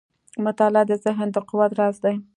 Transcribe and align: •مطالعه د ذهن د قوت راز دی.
•مطالعه 0.45 0.83
د 0.87 0.91
ذهن 1.05 1.27
د 1.35 1.37
قوت 1.49 1.71
راز 1.79 1.95
دی. 2.03 2.15